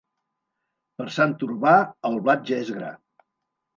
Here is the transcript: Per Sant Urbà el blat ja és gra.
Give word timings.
Per 1.01 1.07
Sant 1.19 1.35
Urbà 1.49 1.75
el 2.11 2.19
blat 2.25 2.51
ja 2.53 2.59
és 2.65 2.73
gra. 2.79 2.91